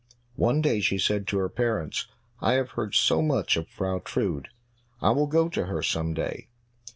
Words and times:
One 0.37 0.63
day 0.63 0.79
she 0.79 0.97
said 0.97 1.27
to 1.27 1.37
her 1.37 1.47
parents, 1.47 2.07
"I 2.39 2.53
have 2.53 2.71
heard 2.71 2.95
so 2.95 3.21
much 3.21 3.55
of 3.55 3.67
Frau 3.67 3.99
Trude, 3.99 4.47
I 4.99 5.11
will 5.11 5.27
go 5.27 5.47
to 5.49 5.65
her 5.67 5.83
some 5.83 6.15
day. 6.15 6.47